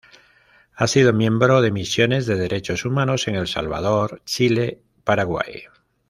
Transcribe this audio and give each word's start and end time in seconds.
Ha 0.73 0.87
sido 0.87 1.13
miembro 1.13 1.61
de 1.61 1.69
misiones 1.69 2.25
de 2.25 2.33
Derechos 2.35 2.85
humanos 2.85 3.27
en 3.27 3.35
El 3.35 3.45
Salvador, 3.47 4.23
Chile, 4.25 4.81
Paraguay. 5.03 5.65